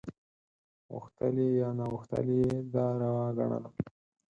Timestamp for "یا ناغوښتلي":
1.61-2.37